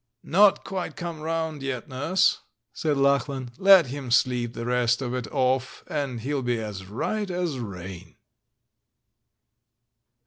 [0.21, 1.87] '* "Not quite come round yet.
[1.87, 2.39] Nurse,"
[2.73, 7.29] said Lachlan; "let him sleep the rest of it off, and he'll be as right
[7.29, 8.15] as rain!"